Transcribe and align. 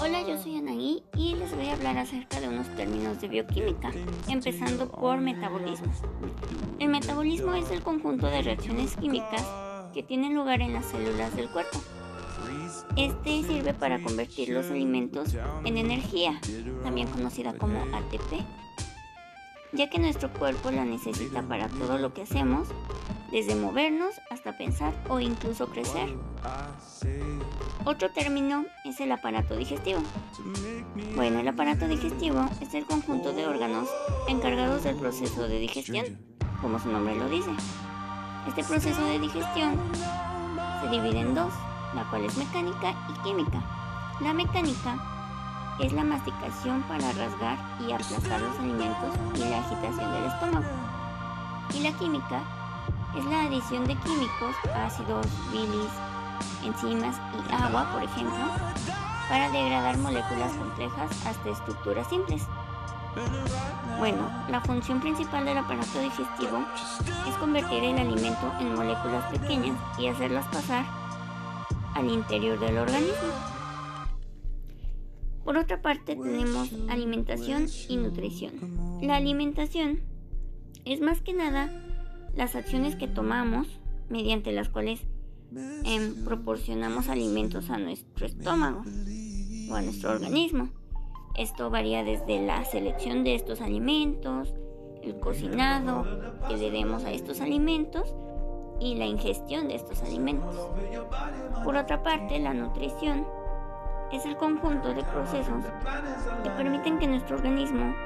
Hola, 0.00 0.22
yo 0.26 0.40
soy 0.42 0.56
Anaí 0.56 1.02
y 1.14 1.34
les 1.34 1.54
voy 1.54 1.66
a 1.68 1.74
hablar 1.74 1.98
acerca 1.98 2.40
de 2.40 2.48
unos 2.48 2.66
términos 2.74 3.20
de 3.20 3.28
bioquímica, 3.28 3.92
empezando 4.28 4.88
por 4.88 5.18
metabolismo. 5.18 5.92
El 6.78 6.88
metabolismo 6.88 7.52
es 7.54 7.70
el 7.70 7.82
conjunto 7.82 8.28
de 8.28 8.40
reacciones 8.40 8.96
químicas 8.96 9.44
que 9.92 10.02
tienen 10.02 10.34
lugar 10.34 10.62
en 10.62 10.72
las 10.72 10.86
células 10.86 11.36
del 11.36 11.50
cuerpo. 11.50 11.78
Este 12.96 13.42
sirve 13.42 13.74
para 13.74 14.00
convertir 14.02 14.48
los 14.50 14.70
alimentos 14.70 15.36
en 15.64 15.76
energía, 15.76 16.40
también 16.82 17.08
conocida 17.08 17.52
como 17.58 17.80
ATP, 17.94 18.42
ya 19.72 19.90
que 19.90 19.98
nuestro 19.98 20.32
cuerpo 20.32 20.70
la 20.70 20.86
necesita 20.86 21.42
para 21.42 21.68
todo 21.68 21.98
lo 21.98 22.14
que 22.14 22.22
hacemos, 22.22 22.68
desde 23.30 23.54
movernos 23.54 24.20
hasta 24.30 24.56
pensar 24.56 24.94
o 25.08 25.20
incluso 25.20 25.68
crecer. 25.68 26.08
Otro 27.84 28.10
término 28.10 28.64
es 28.84 29.00
el 29.00 29.12
aparato 29.12 29.56
digestivo. 29.56 30.00
Bueno, 31.14 31.40
el 31.40 31.48
aparato 31.48 31.86
digestivo 31.88 32.48
es 32.60 32.74
el 32.74 32.86
conjunto 32.86 33.32
de 33.32 33.46
órganos 33.46 33.88
encargados 34.28 34.84
del 34.84 34.96
proceso 34.96 35.48
de 35.48 35.58
digestión, 35.58 36.18
como 36.60 36.78
su 36.78 36.90
nombre 36.90 37.16
lo 37.16 37.28
dice. 37.28 37.50
Este 38.46 38.64
proceso 38.64 39.04
de 39.04 39.18
digestión 39.18 39.78
se 40.82 40.88
divide 40.88 41.20
en 41.20 41.34
dos, 41.34 41.52
la 41.94 42.08
cual 42.10 42.24
es 42.24 42.36
mecánica 42.36 42.94
y 43.08 43.22
química. 43.22 43.62
La 44.20 44.32
mecánica 44.32 45.76
es 45.80 45.92
la 45.92 46.02
masticación 46.02 46.82
para 46.82 47.12
rasgar 47.12 47.58
y 47.80 47.92
aplastar 47.92 48.40
los 48.40 48.58
alimentos 48.58 49.14
y 49.34 49.38
la 49.38 49.60
agitación 49.60 50.12
del 50.12 50.24
estómago. 50.24 50.66
Y 51.74 51.80
la 51.80 51.92
química 51.92 52.42
es 53.18 53.24
la 53.24 53.42
adición 53.42 53.84
de 53.84 53.96
químicos, 53.96 54.54
ácidos, 54.74 55.26
bilis, 55.50 55.90
enzimas 56.64 57.16
y 57.34 57.52
agua, 57.52 57.90
por 57.92 58.02
ejemplo, 58.04 58.38
para 59.28 59.50
degradar 59.50 59.98
moléculas 59.98 60.52
complejas 60.52 61.26
hasta 61.26 61.50
estructuras 61.50 62.08
simples. 62.08 62.42
Bueno, 63.98 64.30
la 64.48 64.60
función 64.60 65.00
principal 65.00 65.44
del 65.44 65.58
aparato 65.58 66.00
digestivo 66.00 66.64
es 67.28 67.34
convertir 67.36 67.82
el 67.82 67.98
alimento 67.98 68.52
en 68.60 68.74
moléculas 68.76 69.24
pequeñas 69.32 69.76
y 69.98 70.06
hacerlas 70.06 70.46
pasar 70.46 70.84
al 71.94 72.08
interior 72.08 72.60
del 72.60 72.78
organismo. 72.78 73.32
Por 75.44 75.56
otra 75.56 75.82
parte 75.82 76.14
tenemos 76.14 76.70
alimentación 76.88 77.66
y 77.88 77.96
nutrición. 77.96 79.00
La 79.02 79.16
alimentación 79.16 80.02
es 80.84 81.00
más 81.00 81.20
que 81.20 81.32
nada 81.32 81.68
las 82.38 82.54
acciones 82.54 82.94
que 82.94 83.08
tomamos 83.08 83.66
mediante 84.08 84.52
las 84.52 84.68
cuales 84.68 85.00
em, 85.84 86.24
proporcionamos 86.24 87.08
alimentos 87.08 87.68
a 87.68 87.78
nuestro 87.78 88.26
estómago 88.26 88.84
o 89.68 89.74
a 89.74 89.82
nuestro 89.82 90.12
organismo. 90.12 90.68
Esto 91.36 91.68
varía 91.68 92.04
desde 92.04 92.40
la 92.40 92.64
selección 92.64 93.24
de 93.24 93.34
estos 93.34 93.60
alimentos, 93.60 94.54
el 95.02 95.18
cocinado 95.18 96.06
que 96.46 96.56
le 96.56 96.70
demos 96.70 97.02
a 97.04 97.10
estos 97.10 97.40
alimentos 97.40 98.14
y 98.80 98.94
la 98.94 99.06
ingestión 99.06 99.66
de 99.66 99.74
estos 99.74 100.00
alimentos. 100.04 100.54
Por 101.64 101.74
otra 101.74 102.04
parte, 102.04 102.38
la 102.38 102.54
nutrición 102.54 103.26
es 104.12 104.24
el 104.24 104.36
conjunto 104.36 104.94
de 104.94 105.02
procesos 105.02 105.64
que 106.44 106.50
permiten 106.50 107.00
que 107.00 107.08
nuestro 107.08 107.34
organismo 107.34 107.96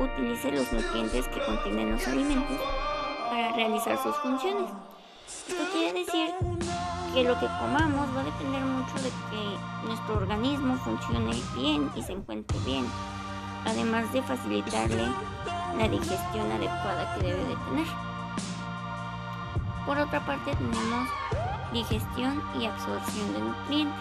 utilice 0.00 0.50
los 0.50 0.72
nutrientes 0.72 1.28
que 1.28 1.44
contienen 1.44 1.92
los 1.92 2.08
alimentos 2.08 2.56
para 3.30 3.52
realizar 3.52 3.98
sus 4.02 4.16
funciones. 4.16 4.70
Esto 5.48 5.62
quiere 5.72 6.00
decir 6.00 6.30
que 7.14 7.24
lo 7.24 7.38
que 7.38 7.46
comamos 7.46 8.08
va 8.16 8.20
a 8.20 8.24
depender 8.24 8.62
mucho 8.62 8.94
de 8.96 9.10
que 9.30 9.86
nuestro 9.86 10.16
organismo 10.16 10.76
funcione 10.78 11.34
bien 11.54 11.90
y 11.94 12.02
se 12.02 12.12
encuentre 12.12 12.58
bien, 12.64 12.86
además 13.64 14.12
de 14.12 14.22
facilitarle 14.22 15.06
la 15.78 15.88
digestión 15.88 16.50
adecuada 16.52 17.14
que 17.14 17.26
debe 17.26 17.44
de 17.44 17.56
tener. 17.56 17.86
Por 19.86 19.98
otra 19.98 20.24
parte 20.26 20.54
tenemos 20.56 21.08
digestión 21.72 22.42
y 22.58 22.66
absorción 22.66 23.32
de 23.32 23.38
nutrientes. 23.40 23.96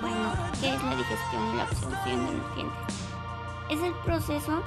Bueno, 0.00 0.32
¿qué 0.60 0.74
es 0.74 0.82
la 0.82 0.96
digestión 0.96 1.46
y 1.52 1.56
la 1.56 1.62
absorción 1.64 2.26
de 2.26 2.32
nutrientes? 2.32 2.96
Es 3.68 3.82
el 3.82 3.92
proceso, 4.04 4.62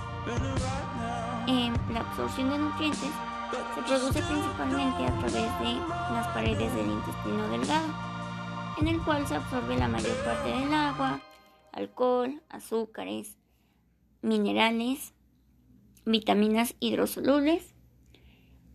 eh, 1.47 1.71
la 1.93 1.99
absorción 2.01 2.49
de 2.49 2.57
nutrientes 2.57 3.11
se 3.51 3.81
produce 3.81 4.21
principalmente 4.21 5.05
a 5.05 5.19
través 5.19 5.33
de 5.33 5.73
las 6.13 6.27
paredes 6.33 6.75
del 6.75 6.91
intestino 6.91 7.47
delgado, 7.49 7.93
en 8.79 8.87
el 8.87 8.99
cual 9.03 9.27
se 9.27 9.35
absorbe 9.35 9.77
la 9.77 9.87
mayor 9.87 10.15
parte 10.23 10.49
del 10.49 10.73
agua, 10.73 11.21
alcohol, 11.71 12.41
azúcares, 12.49 13.37
minerales, 14.21 15.13
vitaminas 16.05 16.75
hidrosolubles, 16.79 17.73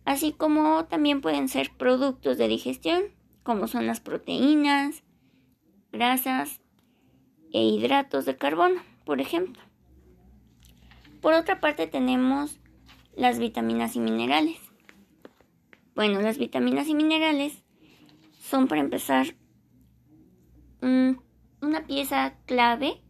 así 0.03 0.33
como 0.33 0.85
también 0.85 1.21
pueden 1.21 1.47
ser 1.47 1.71
productos 1.77 2.37
de 2.37 2.47
digestión, 2.47 3.03
como 3.43 3.67
son 3.67 3.87
las 3.87 3.99
proteínas, 3.99 5.03
grasas 5.91 6.61
e 7.53 7.63
hidratos 7.63 8.25
de 8.25 8.35
carbono, 8.35 8.81
por 9.05 9.21
ejemplo. 9.21 9.61
Por 11.21 11.33
otra 11.33 11.59
parte 11.59 11.87
tenemos 11.87 12.59
las 13.15 13.39
vitaminas 13.39 13.95
y 13.95 13.99
minerales. 13.99 14.64
Bueno, 15.95 16.19
las 16.19 16.37
vitaminas 16.37 16.89
y 16.89 16.93
minerales 16.93 17.63
son 18.37 18.67
para 18.67 18.81
empezar 18.81 19.33
una 20.81 21.87
pieza 21.87 22.35
clave 22.45 23.01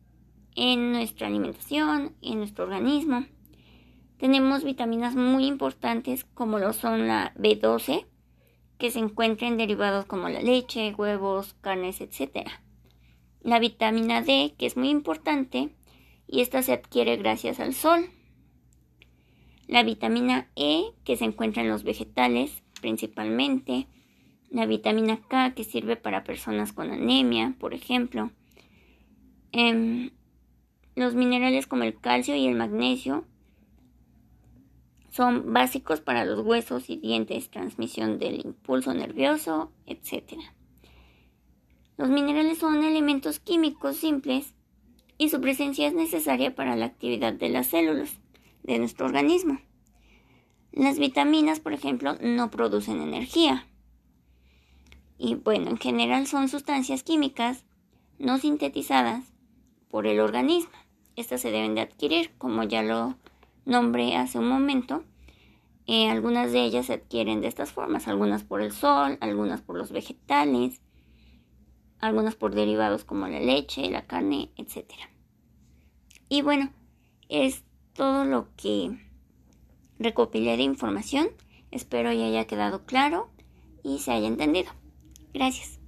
en 0.56 0.91
nuestra 0.91 1.25
alimentación, 1.25 2.16
en 2.22 2.38
nuestro 2.38 2.66
organismo. 2.66 3.25
Tenemos 4.19 4.63
vitaminas 4.63 5.16
muy 5.16 5.47
importantes 5.47 6.25
como 6.35 6.59
lo 6.59 6.73
son 6.73 7.07
la 7.07 7.34
B12, 7.34 8.06
que 8.78 8.91
se 8.91 9.00
encuentra 9.00 9.47
en 9.47 9.57
derivados 9.57 10.06
como 10.06 10.29
la 10.29 10.44
leche, 10.44 10.94
huevos, 10.94 11.56
carnes, 11.62 12.02
etc. 12.02 12.47
La 13.41 13.57
vitamina 13.57 14.22
D, 14.22 14.53
que 14.59 14.67
es 14.67 14.78
muy 14.78 14.90
importante, 14.90 15.75
y 16.28 16.41
esta 16.41 16.62
se 16.62 16.73
adquiere 16.73 17.17
gracias 17.17 17.59
al 17.59 17.73
sol. 17.73 18.12
La 19.67 19.81
vitamina 19.81 20.52
E, 20.56 20.91
que 21.03 21.17
se 21.17 21.25
encuentra 21.25 21.63
en 21.63 21.69
los 21.69 21.84
vegetales, 21.84 22.62
principalmente, 22.81 23.88
la 24.50 24.66
vitamina 24.66 25.19
K 25.28 25.53
que 25.53 25.63
sirve 25.63 25.96
para 25.96 26.24
personas 26.24 26.74
con 26.74 26.91
anemia, 26.91 27.56
por 27.59 27.74
ejemplo, 27.74 28.31
em, 29.52 30.12
los 30.96 31.14
minerales 31.16 31.68
como 31.68 31.84
el 31.84 32.00
calcio 32.00 32.35
y 32.35 32.47
el 32.47 32.56
magnesio 32.56 33.25
son 35.09 35.53
básicos 35.53 36.02
para 36.02 36.25
los 36.25 36.46
huesos 36.46 36.90
y 36.90 36.97
dientes, 36.97 37.50
transmisión 37.50 38.19
del 38.19 38.46
impulso 38.46 38.94
nervioso, 38.94 39.72
etc. 39.85 40.34
Los 41.97 42.09
minerales 42.09 42.58
son 42.58 42.84
elementos 42.84 43.40
químicos 43.40 43.96
simples 43.96 44.53
y 45.18 45.30
su 45.30 45.40
presencia 45.40 45.88
es 45.88 45.94
necesaria 45.94 46.53
para 46.53 46.75
la 46.75 46.85
actividad 46.85 47.34
de 47.34 47.50
las 47.50 47.68
células 47.68 48.19
de 48.64 48.80
nuestro 48.80 49.06
organismo. 49.06 49.59
Las 50.75 51.00
vitaminas, 51.00 51.62
por 51.62 51.72
ejemplo, 51.72 52.18
no 52.19 52.52
producen 52.52 53.02
energía. 53.02 53.66
Y 55.18 55.36
bueno, 55.36 55.69
en 55.69 55.78
general 55.78 56.28
son 56.28 56.50
sustancias 56.50 57.02
químicas 57.02 57.63
no 58.19 58.38
sintetizadas 58.38 59.24
por 59.90 60.06
el 60.06 60.19
organismo. 60.19 60.74
Estas 61.16 61.41
se 61.41 61.52
deben 61.52 61.75
de 61.75 61.81
adquirir, 61.81 62.31
como 62.38 62.62
ya 62.64 62.84
lo 62.84 63.16
nombré 63.64 64.18
hace 64.18 64.38
un 64.38 64.50
momento. 64.50 65.06
Eh, 65.88 66.09
algunas 66.09 66.52
de 66.52 66.66
ellas 66.66 66.88
se 66.88 66.94
adquieren 66.96 67.40
de 67.40 67.47
estas 67.47 67.72
formas, 67.72 68.09
algunas 68.09 68.44
por 68.44 68.62
el 68.62 68.74
sol, 68.74 69.18
algunas 69.22 69.62
por 69.62 69.78
los 69.78 69.94
vegetales, 69.94 70.81
algunas 72.00 72.35
por 72.35 72.53
derivados 72.53 73.06
como 73.06 73.30
la 73.30 73.40
leche, 73.40 73.90
la 73.90 74.08
carne, 74.08 74.52
etc. 74.58 74.91
Y 76.28 76.41
bueno, 76.41 76.73
es 77.29 77.64
todo 77.94 78.26
lo 78.26 78.49
que 78.58 79.04
recopilé 80.00 80.58
de 80.58 80.64
información. 80.64 81.30
Espero 81.72 82.12
ya 82.12 82.26
haya 82.26 82.46
quedado 82.46 82.86
claro 82.86 83.30
y 83.84 84.00
se 84.00 84.12
haya 84.12 84.28
entendido. 84.28 84.72
Gracias. 85.34 85.80